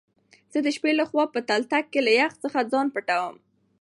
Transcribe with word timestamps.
زه 0.51 0.59
دشبی 0.67 0.91
له 0.99 1.05
خوا 1.09 1.25
په 1.33 1.39
تلتک 1.49 1.85
کی 1.91 1.99
له 2.07 2.11
يخ 2.19 2.31
ځخه 2.41 2.61
ځان 2.71 2.87
پټوم 2.93 3.35